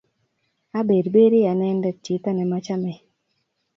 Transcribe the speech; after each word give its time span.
Aberberi 0.79 1.39
anende 1.51 1.89
chito 2.03 2.29
ne 2.33 2.43
machame 2.51 2.93